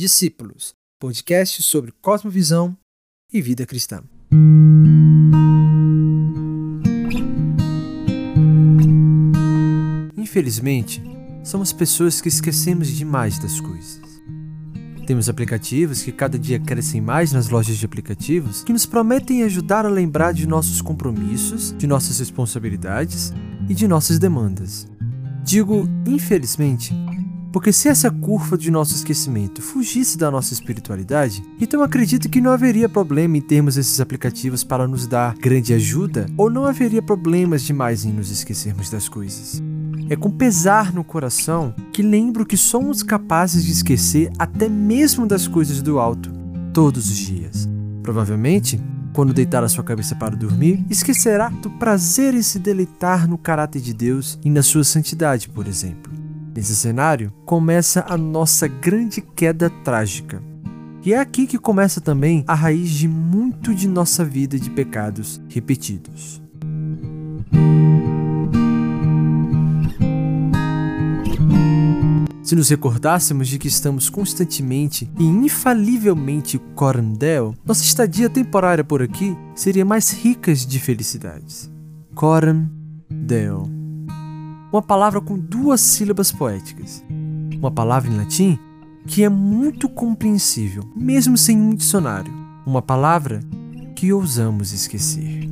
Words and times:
Discípulos, 0.00 0.76
podcast 1.00 1.60
sobre 1.60 1.90
cosmovisão 2.00 2.78
e 3.32 3.42
vida 3.42 3.66
cristã. 3.66 4.00
Infelizmente, 10.16 11.02
somos 11.42 11.72
pessoas 11.72 12.20
que 12.20 12.28
esquecemos 12.28 12.86
demais 12.86 13.40
das 13.40 13.60
coisas. 13.60 14.00
Temos 15.04 15.28
aplicativos 15.28 16.00
que 16.00 16.12
cada 16.12 16.38
dia 16.38 16.60
crescem 16.60 17.00
mais 17.00 17.32
nas 17.32 17.48
lojas 17.48 17.76
de 17.76 17.84
aplicativos 17.84 18.62
que 18.62 18.72
nos 18.72 18.86
prometem 18.86 19.42
ajudar 19.42 19.84
a 19.84 19.88
lembrar 19.90 20.32
de 20.32 20.46
nossos 20.46 20.80
compromissos, 20.80 21.76
de 21.76 21.88
nossas 21.88 22.20
responsabilidades 22.20 23.32
e 23.68 23.74
de 23.74 23.88
nossas 23.88 24.20
demandas. 24.20 24.86
Digo 25.42 25.88
infelizmente 26.06 26.94
porque 27.52 27.72
se 27.72 27.88
essa 27.88 28.10
curva 28.10 28.56
de 28.58 28.70
nosso 28.70 28.94
esquecimento 28.94 29.62
fugisse 29.62 30.18
da 30.18 30.30
nossa 30.30 30.52
espiritualidade, 30.52 31.42
então 31.60 31.82
acredito 31.82 32.28
que 32.28 32.40
não 32.40 32.50
haveria 32.50 32.88
problema 32.88 33.36
em 33.36 33.40
termos 33.40 33.76
esses 33.76 34.00
aplicativos 34.00 34.62
para 34.62 34.86
nos 34.86 35.06
dar 35.06 35.34
grande 35.36 35.72
ajuda, 35.72 36.26
ou 36.36 36.50
não 36.50 36.66
haveria 36.66 37.02
problemas 37.02 37.62
demais 37.62 38.04
em 38.04 38.12
nos 38.12 38.30
esquecermos 38.30 38.90
das 38.90 39.08
coisas. 39.08 39.62
É 40.10 40.16
com 40.16 40.30
pesar 40.30 40.92
no 40.92 41.04
coração 41.04 41.74
que 41.92 42.02
lembro 42.02 42.46
que 42.46 42.56
somos 42.56 43.02
capazes 43.02 43.64
de 43.64 43.72
esquecer 43.72 44.30
até 44.38 44.68
mesmo 44.68 45.26
das 45.26 45.46
coisas 45.46 45.82
do 45.82 45.98
alto, 45.98 46.30
todos 46.72 47.10
os 47.10 47.16
dias. 47.16 47.68
Provavelmente, 48.02 48.80
quando 49.12 49.34
deitar 49.34 49.64
a 49.64 49.68
sua 49.68 49.84
cabeça 49.84 50.14
para 50.14 50.36
dormir, 50.36 50.84
esquecerá 50.88 51.48
do 51.48 51.70
prazer 51.70 52.34
em 52.34 52.42
se 52.42 52.58
deleitar 52.58 53.28
no 53.28 53.36
caráter 53.36 53.82
de 53.82 53.92
Deus 53.92 54.38
e 54.44 54.50
na 54.50 54.62
sua 54.62 54.84
santidade, 54.84 55.48
por 55.48 55.66
exemplo. 55.66 56.17
Nesse 56.58 56.74
cenário, 56.74 57.32
começa 57.46 58.04
a 58.08 58.16
nossa 58.16 58.66
grande 58.66 59.20
queda 59.20 59.70
trágica. 59.70 60.42
E 61.04 61.14
é 61.14 61.20
aqui 61.20 61.46
que 61.46 61.56
começa 61.56 62.00
também 62.00 62.42
a 62.48 62.54
raiz 62.56 62.90
de 62.90 63.06
muito 63.06 63.72
de 63.72 63.86
nossa 63.86 64.24
vida 64.24 64.58
de 64.58 64.68
pecados 64.68 65.40
repetidos. 65.48 66.42
Se 72.42 72.56
nos 72.56 72.68
recordássemos 72.68 73.46
de 73.46 73.56
que 73.56 73.68
estamos 73.68 74.10
constantemente 74.10 75.08
e 75.16 75.24
infalivelmente 75.24 76.58
corandel, 76.74 77.54
nossa 77.64 77.84
estadia 77.84 78.28
temporária 78.28 78.82
por 78.82 79.00
aqui 79.00 79.38
seria 79.54 79.84
mais 79.84 80.10
rica 80.10 80.52
de 80.52 80.80
felicidades. 80.80 81.70
Corandel 82.16 83.77
uma 84.72 84.82
palavra 84.82 85.20
com 85.20 85.38
duas 85.38 85.80
sílabas 85.80 86.30
poéticas. 86.30 87.02
Uma 87.56 87.70
palavra 87.70 88.10
em 88.10 88.16
latim 88.16 88.58
que 89.06 89.24
é 89.24 89.28
muito 89.28 89.88
compreensível, 89.88 90.84
mesmo 90.94 91.36
sem 91.38 91.58
um 91.58 91.74
dicionário. 91.74 92.32
Uma 92.66 92.82
palavra 92.82 93.40
que 93.96 94.12
ousamos 94.12 94.72
esquecer. 94.72 95.48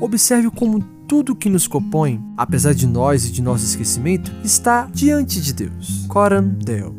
Observe 0.00 0.50
como 0.50 0.80
tudo 1.06 1.36
que 1.36 1.50
nos 1.50 1.68
compõe, 1.68 2.20
apesar 2.36 2.72
de 2.72 2.86
nós 2.86 3.26
e 3.26 3.32
de 3.32 3.42
nosso 3.42 3.66
esquecimento, 3.66 4.32
está 4.42 4.88
diante 4.92 5.40
de 5.40 5.52
Deus. 5.52 6.06
Coram 6.08 6.48
Deo. 6.48 6.96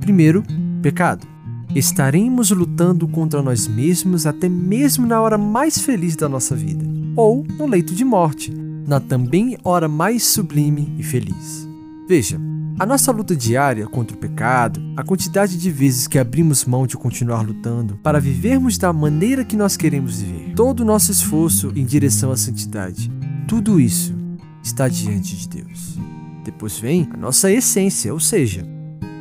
Primeiro, 0.00 0.42
pecado. 0.80 1.26
Estaremos 1.74 2.50
lutando 2.50 3.06
contra 3.06 3.42
nós 3.42 3.68
mesmos 3.68 4.26
até 4.26 4.48
mesmo 4.48 5.06
na 5.06 5.20
hora 5.20 5.36
mais 5.36 5.78
feliz 5.78 6.16
da 6.16 6.28
nossa 6.28 6.56
vida, 6.56 6.84
ou 7.14 7.46
no 7.56 7.66
leito 7.66 7.94
de 7.94 8.04
morte, 8.04 8.52
na 8.90 8.98
também 8.98 9.56
hora 9.62 9.86
mais 9.86 10.24
sublime 10.24 10.92
e 10.98 11.02
feliz. 11.04 11.68
Veja, 12.08 12.40
a 12.76 12.84
nossa 12.84 13.12
luta 13.12 13.36
diária 13.36 13.86
contra 13.86 14.16
o 14.16 14.18
pecado, 14.18 14.80
a 14.96 15.04
quantidade 15.04 15.56
de 15.56 15.70
vezes 15.70 16.08
que 16.08 16.18
abrimos 16.18 16.64
mão 16.64 16.88
de 16.88 16.96
continuar 16.96 17.42
lutando 17.42 17.96
para 18.02 18.18
vivermos 18.18 18.76
da 18.78 18.92
maneira 18.92 19.44
que 19.44 19.56
nós 19.56 19.76
queremos 19.76 20.20
viver, 20.20 20.54
todo 20.56 20.80
o 20.80 20.84
nosso 20.84 21.12
esforço 21.12 21.70
em 21.76 21.84
direção 21.84 22.32
à 22.32 22.36
santidade, 22.36 23.08
tudo 23.46 23.78
isso 23.78 24.12
está 24.60 24.88
diante 24.88 25.36
de 25.36 25.48
Deus. 25.62 25.96
Depois 26.44 26.76
vem 26.76 27.08
a 27.12 27.16
nossa 27.16 27.48
essência, 27.48 28.12
ou 28.12 28.18
seja, 28.18 28.66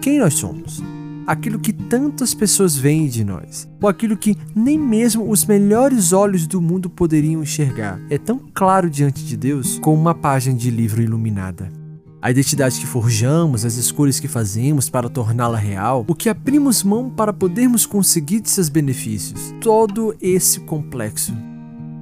quem 0.01 0.17
nós 0.17 0.33
somos 0.33 0.81
aquilo 1.29 1.59
que 1.59 1.71
tantas 1.71 2.33
pessoas 2.33 2.75
veem 2.75 3.07
de 3.07 3.23
nós, 3.23 3.69
ou 3.79 3.87
aquilo 3.87 4.17
que 4.17 4.35
nem 4.55 4.79
mesmo 4.79 5.29
os 5.29 5.45
melhores 5.45 6.11
olhos 6.11 6.47
do 6.47 6.59
mundo 6.59 6.89
poderiam 6.89 7.43
enxergar, 7.43 8.01
é 8.09 8.17
tão 8.17 8.41
claro 8.51 8.89
diante 8.89 9.23
de 9.23 9.37
Deus 9.37 9.77
como 9.77 9.95
uma 9.95 10.15
página 10.15 10.57
de 10.57 10.71
livro 10.71 11.03
iluminada. 11.03 11.71
A 12.19 12.31
identidade 12.31 12.79
que 12.79 12.87
forjamos, 12.87 13.63
as 13.63 13.75
escolhas 13.75 14.19
que 14.19 14.27
fazemos 14.27 14.89
para 14.89 15.07
torná-la 15.07 15.59
real, 15.59 16.03
o 16.07 16.15
que 16.15 16.29
abrimos 16.29 16.81
mão 16.81 17.11
para 17.11 17.31
podermos 17.31 17.85
conseguir 17.85 18.39
de 18.39 18.49
seus 18.49 18.67
benefícios, 18.67 19.53
todo 19.61 20.15
esse 20.19 20.59
complexo 20.61 21.31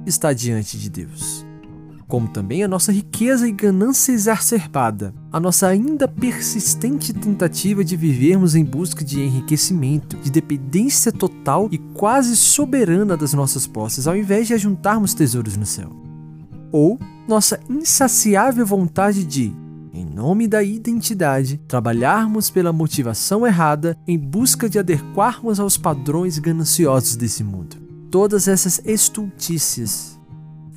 está 0.06 0.32
diante 0.32 0.78
de 0.78 0.88
Deus 0.88 1.46
como 2.08 2.26
também 2.26 2.64
a 2.64 2.68
nossa 2.68 2.90
riqueza 2.90 3.46
e 3.46 3.52
ganância 3.52 4.12
exacerbada, 4.12 5.14
a 5.30 5.38
nossa 5.38 5.68
ainda 5.68 6.08
persistente 6.08 7.12
tentativa 7.12 7.84
de 7.84 7.96
vivermos 7.96 8.54
em 8.54 8.64
busca 8.64 9.04
de 9.04 9.20
enriquecimento, 9.20 10.16
de 10.16 10.30
dependência 10.30 11.12
total 11.12 11.68
e 11.70 11.76
quase 11.76 12.34
soberana 12.34 13.14
das 13.14 13.34
nossas 13.34 13.66
posses, 13.66 14.08
ao 14.08 14.16
invés 14.16 14.46
de 14.46 14.54
ajuntarmos 14.54 15.12
tesouros 15.12 15.54
no 15.58 15.66
céu. 15.66 15.90
Ou 16.72 16.98
nossa 17.28 17.60
insaciável 17.68 18.64
vontade 18.64 19.22
de, 19.22 19.52
em 19.92 20.06
nome 20.06 20.48
da 20.48 20.62
identidade, 20.62 21.60
trabalharmos 21.68 22.48
pela 22.48 22.72
motivação 22.72 23.46
errada 23.46 23.98
em 24.06 24.18
busca 24.18 24.66
de 24.66 24.78
adequarmos 24.78 25.60
aos 25.60 25.76
padrões 25.76 26.38
gananciosos 26.38 27.16
desse 27.16 27.44
mundo. 27.44 27.76
Todas 28.10 28.48
essas 28.48 28.80
estultícias 28.86 30.17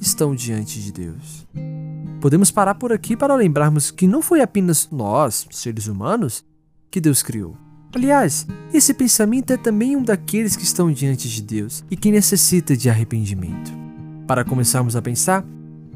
estão 0.02 0.34
diante 0.34 0.82
de 0.82 0.92
Deus. 0.92 1.48
Podemos 2.20 2.50
parar 2.50 2.76
por 2.76 2.92
aqui 2.92 3.16
para 3.16 3.36
lembrarmos 3.36 3.92
que 3.92 4.08
não 4.08 4.22
foi 4.22 4.42
apenas 4.42 4.90
nós, 4.92 5.48
seres 5.52 5.88
humanos, 5.88 6.44
que 6.90 7.00
Deus 7.00 7.22
criou. 7.22 7.56
Aliás, 7.94 8.48
esse 8.74 8.94
pensamento 8.94 9.52
é 9.54 9.58
também 9.58 9.96
um 9.96 10.04
daqueles 10.04 10.56
que 10.56 10.64
estão 10.64 10.92
diante 10.92 11.30
de 11.30 11.42
Deus 11.42 11.84
e 11.92 11.96
que 11.96 12.12
necessita 12.12 12.76
de 12.76 12.90
arrependimento. 12.90 13.72
Para 14.26 14.46
começarmos 14.46 14.96
a 14.96 15.02
pensar, 15.02 15.46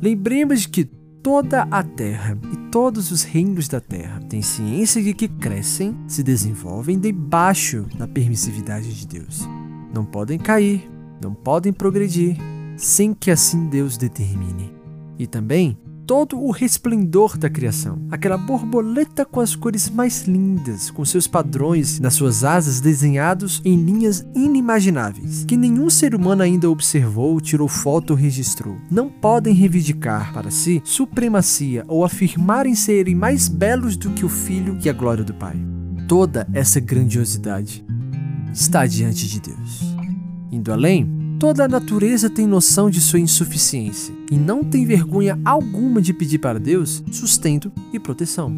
lembremos 0.02 0.62
de 0.62 0.70
que 0.70 0.86
toda 1.24 1.64
a 1.72 1.82
terra 1.82 2.38
e 2.54 2.58
todos 2.70 3.12
os 3.12 3.24
reinos 3.24 3.68
da 3.68 3.80
terra 3.80 4.20
têm 4.30 4.42
ciência 4.42 5.02
de 5.02 5.14
que 5.14 5.28
crescem, 5.28 5.98
se 6.08 6.22
desenvolvem 6.22 7.00
debaixo 7.00 7.86
da 7.98 8.08
permissividade 8.08 8.94
de 8.94 9.08
Deus. 9.08 9.48
Não 9.94 10.06
podem 10.06 10.38
cair, 10.38 10.90
não 11.22 11.34
podem 11.34 11.72
progredir, 11.72 12.38
sem 12.78 13.14
que 13.14 13.32
assim 13.32 13.68
Deus 13.68 13.98
determine. 13.98 14.74
E 15.18 15.26
também 15.26 15.78
todo 16.06 16.40
o 16.40 16.52
resplendor 16.52 17.38
da 17.38 17.50
criação, 17.50 18.00
aquela 18.12 18.38
borboleta 18.38 19.26
com 19.26 19.40
as 19.40 19.56
cores 19.56 19.90
mais 19.90 20.24
lindas, 20.24 20.92
com 20.92 21.04
seus 21.04 21.28
padrões 21.28 22.00
nas 22.00 22.14
suas 22.14 22.44
asas 22.44 22.80
desenhados 22.80 23.62
em 23.66 23.76
linhas 23.76 24.26
inimagináveis, 24.36 25.44
que 25.46 25.58
nenhum 25.58 25.90
ser 25.90 26.14
humano 26.14 26.44
ainda 26.44 26.70
observou, 26.70 27.42
tirou 27.42 27.68
foto 27.68 28.12
ou 28.12 28.16
registrou. 28.16 28.78
Não 28.90 29.10
podem 29.10 29.54
reivindicar 29.54 30.34
para 30.34 30.52
si 30.52 30.82
supremacia 30.86 31.84
ou 31.88 32.06
afirmarem 32.06 32.76
serem 32.76 33.16
mais 33.16 33.48
belos 33.48 33.98
do 33.98 34.12
que 34.12 34.26
o 34.26 34.30
Filho 34.30 34.78
e 34.84 34.90
a 34.90 34.94
glória 34.94 35.24
do 35.24 35.34
Pai. 35.34 35.56
Toda 36.08 36.48
essa 36.54 36.80
grandiosidade 36.80 37.84
está 38.54 38.86
diante 38.86 39.28
de 39.28 39.40
Deus. 39.40 39.96
Indo 40.52 40.72
além, 40.72 41.25
Toda 41.40 41.66
a 41.66 41.68
natureza 41.68 42.30
tem 42.30 42.48
noção 42.48 42.90
de 42.90 43.02
sua 43.02 43.20
insuficiência 43.20 44.16
e 44.32 44.38
não 44.38 44.64
tem 44.64 44.86
vergonha 44.86 45.38
alguma 45.44 46.02
de 46.02 46.14
pedir 46.14 46.40
para 46.40 46.60
Deus 46.60 47.04
sustento 47.12 47.72
e 47.92 48.00
proteção. 48.00 48.50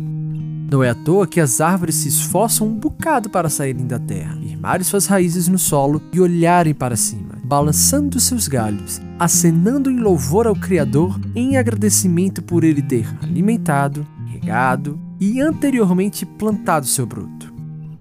Não 0.70 0.84
é 0.84 0.90
à 0.90 0.96
toa 0.96 1.26
que 1.26 1.40
as 1.40 1.60
árvores 1.60 1.96
se 1.96 2.10
esforçam 2.10 2.68
um 2.68 2.76
bocado 2.76 3.30
para 3.30 3.50
saírem 3.50 3.88
da 3.88 3.98
terra, 3.98 4.38
firmarem 4.38 4.84
suas 4.84 5.06
raízes 5.06 5.48
no 5.48 5.58
solo 5.58 6.02
e 6.12 6.20
olharem 6.20 6.74
para 6.74 6.96
cima, 6.96 7.36
balançando 7.44 8.20
seus 8.20 8.48
galhos, 8.48 9.02
acenando 9.18 9.90
em 9.90 10.00
louvor 10.00 10.46
ao 10.46 10.56
Criador 10.56 11.20
em 11.34 11.58
agradecimento 11.58 12.44
por 12.44 12.64
ele 12.64 12.82
ter 12.82 13.08
alimentado, 13.24 14.06
regado 14.26 15.00
e 15.20 15.40
anteriormente 15.40 16.26
plantado 16.26 16.86
seu 16.86 17.06
broto. 17.06 17.37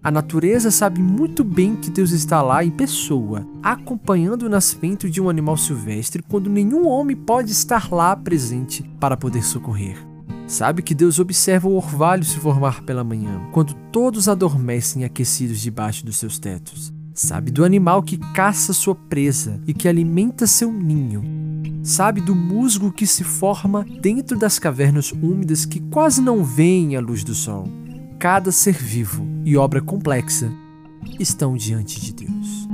A 0.06 0.10
natureza 0.12 0.70
sabe 0.70 1.02
muito 1.02 1.42
bem 1.42 1.74
que 1.74 1.90
Deus 1.90 2.12
está 2.12 2.40
lá 2.40 2.64
em 2.64 2.70
pessoa, 2.70 3.44
acompanhando 3.60 4.44
o 4.44 4.48
nascimento 4.48 5.10
de 5.10 5.20
um 5.20 5.28
animal 5.28 5.56
silvestre 5.56 6.22
quando 6.22 6.48
nenhum 6.48 6.86
homem 6.86 7.16
pode 7.16 7.50
estar 7.50 7.92
lá 7.92 8.14
presente 8.14 8.84
para 9.00 9.16
poder 9.16 9.42
socorrer. 9.42 9.98
Sabe 10.46 10.80
que 10.80 10.94
Deus 10.94 11.18
observa 11.18 11.66
o 11.66 11.74
orvalho 11.74 12.22
se 12.22 12.38
formar 12.38 12.84
pela 12.84 13.02
manhã, 13.02 13.48
quando 13.50 13.74
todos 13.90 14.28
adormecem 14.28 15.04
aquecidos 15.04 15.60
debaixo 15.60 16.06
dos 16.06 16.18
seus 16.18 16.38
tetos. 16.38 16.94
Sabe 17.12 17.50
do 17.50 17.64
animal 17.64 18.00
que 18.00 18.16
caça 18.32 18.72
sua 18.72 18.94
presa 18.94 19.60
e 19.66 19.74
que 19.74 19.88
alimenta 19.88 20.46
seu 20.46 20.72
ninho. 20.72 21.24
Sabe 21.82 22.20
do 22.20 22.32
musgo 22.32 22.92
que 22.92 23.08
se 23.08 23.24
forma 23.24 23.84
dentro 24.00 24.38
das 24.38 24.56
cavernas 24.56 25.10
úmidas 25.10 25.64
que 25.64 25.80
quase 25.80 26.20
não 26.20 26.44
veem 26.44 26.94
a 26.94 27.00
luz 27.00 27.24
do 27.24 27.34
sol 27.34 27.66
cada 28.18 28.50
ser 28.50 28.74
vivo 28.74 29.26
e 29.44 29.56
obra 29.56 29.80
complexa 29.80 30.50
estão 31.20 31.56
diante 31.56 32.00
de 32.00 32.12
Deus. 32.12 32.68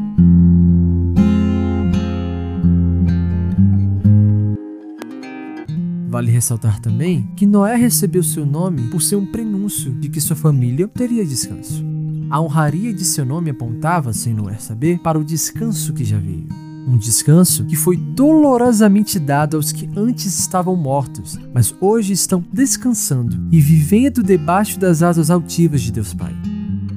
Vale 6.08 6.30
ressaltar 6.30 6.78
também 6.80 7.26
que 7.36 7.46
Noé 7.46 7.74
recebeu 7.74 8.22
seu 8.22 8.44
nome 8.44 8.88
por 8.88 9.00
ser 9.00 9.16
um 9.16 9.26
prenúncio 9.26 9.92
de 9.92 10.08
que 10.08 10.20
sua 10.20 10.36
família 10.36 10.86
teria 10.86 11.24
descanso. 11.24 11.84
A 12.30 12.40
honraria 12.40 12.92
de 12.92 13.04
seu 13.04 13.24
nome 13.24 13.50
apontava, 13.50 14.12
sem 14.12 14.34
Noé 14.34 14.58
saber, 14.58 14.98
para 15.00 15.18
o 15.18 15.24
descanso 15.24 15.92
que 15.92 16.04
já 16.04 16.18
veio. 16.18 16.61
Um 16.86 16.96
descanso 16.96 17.64
que 17.64 17.76
foi 17.76 17.96
dolorosamente 17.96 19.18
dado 19.18 19.56
aos 19.56 19.70
que 19.70 19.88
antes 19.96 20.38
estavam 20.38 20.74
mortos, 20.74 21.38
mas 21.54 21.74
hoje 21.80 22.12
estão 22.12 22.44
descansando 22.52 23.38
e 23.50 23.60
vivendo 23.60 24.22
debaixo 24.22 24.78
das 24.78 25.02
asas 25.02 25.30
altivas 25.30 25.80
de 25.80 25.92
Deus 25.92 26.12
Pai. 26.12 26.34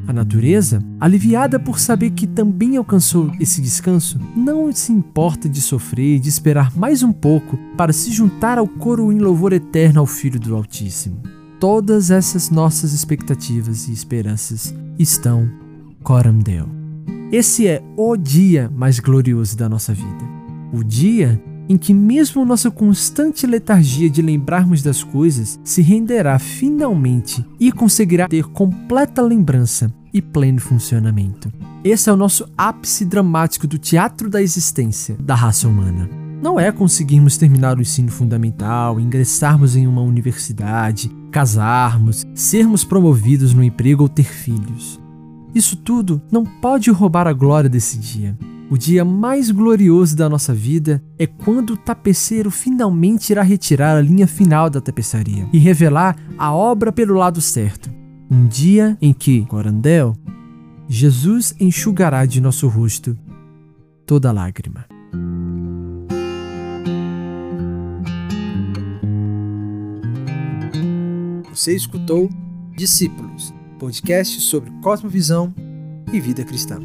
A 0.07 0.13
natureza, 0.13 0.83
aliviada 0.99 1.59
por 1.59 1.79
saber 1.79 2.11
que 2.11 2.27
também 2.27 2.77
alcançou 2.77 3.31
esse 3.39 3.59
descanso, 3.59 4.19
não 4.35 4.71
se 4.71 4.91
importa 4.91 5.49
de 5.49 5.61
sofrer 5.61 6.17
e 6.17 6.19
de 6.19 6.29
esperar 6.29 6.75
mais 6.75 7.01
um 7.01 7.11
pouco 7.11 7.57
para 7.75 7.91
se 7.91 8.11
juntar 8.11 8.57
ao 8.57 8.67
coro 8.67 9.11
em 9.11 9.17
louvor 9.17 9.51
eterno 9.51 9.99
ao 9.99 10.05
Filho 10.05 10.39
do 10.39 10.55
Altíssimo. 10.55 11.21
Todas 11.59 12.11
essas 12.11 12.49
nossas 12.51 12.93
expectativas 12.93 13.87
e 13.87 13.93
esperanças 13.93 14.73
estão 14.99 15.49
Coram 16.03 16.37
Deo. 16.37 16.74
Esse 17.31 17.67
é 17.67 17.81
o 17.97 18.15
dia 18.15 18.71
mais 18.75 18.99
glorioso 18.99 19.57
da 19.57 19.67
nossa 19.67 19.93
vida. 19.93 20.23
O 20.71 20.83
dia 20.83 21.41
em 21.67 21.75
que, 21.75 21.91
mesmo 21.93 22.45
nossa 22.45 22.69
constante 22.69 23.47
letargia 23.47 24.07
de 24.07 24.21
lembrarmos 24.21 24.83
das 24.83 25.03
coisas, 25.03 25.59
se 25.63 25.81
renderá 25.81 26.37
finalmente 26.37 27.43
e 27.59 27.71
conseguirá 27.71 28.27
ter 28.27 28.45
completa 28.45 29.23
lembrança 29.23 29.91
e 30.13 30.21
pleno 30.21 30.61
funcionamento. 30.61 31.51
Esse 31.83 32.09
é 32.09 32.13
o 32.13 32.17
nosso 32.17 32.47
ápice 32.55 33.03
dramático 33.05 33.65
do 33.65 33.79
teatro 33.79 34.29
da 34.29 34.41
existência 34.41 35.15
da 35.19 35.33
raça 35.33 35.67
humana. 35.67 36.07
Não 36.43 36.59
é 36.59 36.71
conseguirmos 36.71 37.37
terminar 37.37 37.77
o 37.77 37.81
ensino 37.81 38.11
fundamental, 38.11 38.99
ingressarmos 38.99 39.75
em 39.75 39.87
uma 39.87 40.01
universidade, 40.01 41.09
casarmos, 41.31 42.23
sermos 42.35 42.83
promovidos 42.83 43.51
no 43.51 43.63
emprego 43.63 44.03
ou 44.03 44.09
ter 44.09 44.25
filhos. 44.25 45.03
Isso 45.55 45.77
tudo 45.77 46.21
não 46.29 46.43
pode 46.43 46.91
roubar 46.91 47.27
a 47.27 47.31
glória 47.31 47.69
desse 47.69 47.97
dia. 47.97 48.37
O 48.69 48.77
dia 48.77 49.05
mais 49.05 49.49
glorioso 49.49 50.13
da 50.13 50.27
nossa 50.27 50.53
vida 50.53 51.01
é 51.17 51.25
quando 51.25 51.71
o 51.71 51.77
tapeceiro 51.77 52.51
finalmente 52.51 53.29
irá 53.29 53.41
retirar 53.41 53.95
a 53.95 54.01
linha 54.01 54.27
final 54.27 54.69
da 54.69 54.81
tapeçaria 54.81 55.47
e 55.53 55.57
revelar 55.57 56.17
a 56.37 56.53
obra 56.53 56.91
pelo 56.91 57.13
lado 57.13 57.39
certo. 57.39 57.89
Um 58.29 58.47
dia 58.47 58.97
em 59.01 59.13
que, 59.13 59.45
Corandel, 59.45 60.13
Jesus 60.89 61.55
enxugará 61.57 62.25
de 62.25 62.41
nosso 62.41 62.67
rosto 62.67 63.17
toda 64.05 64.33
lágrima. 64.33 64.85
Você 71.49 71.73
escutou 71.73 72.29
Discípulos, 72.75 73.53
podcast 73.75 74.41
sobre 74.41 74.71
cosmovisão 74.81 75.53
e 76.11 76.19
vida 76.19 76.43
cristã. 76.43 76.79